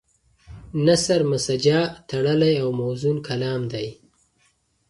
نثر 0.85 1.19
مسجع 1.31 1.81
تړلی 2.09 2.53
او 2.63 2.69
موزون 2.79 3.17
کلام 3.27 3.61
دی. 3.73 3.87